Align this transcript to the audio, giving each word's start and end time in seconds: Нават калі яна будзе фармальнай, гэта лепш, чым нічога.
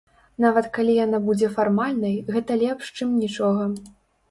Нават 0.45 0.67
калі 0.77 0.95
яна 0.99 1.19
будзе 1.27 1.51
фармальнай, 1.59 2.17
гэта 2.37 2.59
лепш, 2.65 2.93
чым 2.97 3.15
нічога. 3.23 3.71